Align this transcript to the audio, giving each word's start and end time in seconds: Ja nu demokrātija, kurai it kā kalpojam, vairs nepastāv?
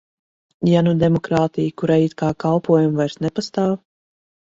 Ja 0.69 0.79
nu 0.85 0.93
demokrātija, 1.01 1.73
kurai 1.81 1.97
it 2.05 2.15
kā 2.21 2.29
kalpojam, 2.45 2.97
vairs 3.01 3.19
nepastāv? 3.27 3.77